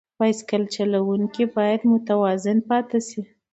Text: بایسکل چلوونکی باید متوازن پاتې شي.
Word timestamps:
بایسکل 0.19 0.63
چلوونکی 0.75 1.43
باید 1.55 1.81
متوازن 1.93 2.57
پاتې 2.69 2.99
شي. 3.07 3.21